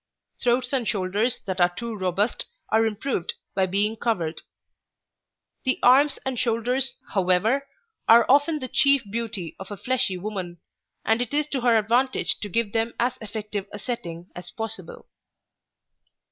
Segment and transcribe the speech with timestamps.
[0.41, 4.41] Throats and shoulders that are too robust are improved by being covered.
[5.63, 7.67] The arms and shoulders, however,
[8.09, 10.59] are often the chief beauty of a fleshy woman,
[11.05, 15.07] and it is to her advantage to give them as effective a setting as possible.